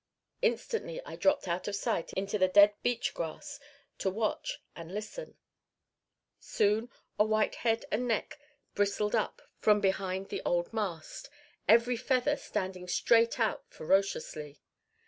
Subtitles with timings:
[0.41, 3.59] Instantly I dropped out of sight into the dead beach grass
[3.99, 5.37] to watch and listen.
[6.39, 6.89] Soon
[7.19, 8.39] a white head and neck
[8.73, 11.29] bristled up from behind the old mast,
[11.67, 14.59] every feather standing straight out ferociously.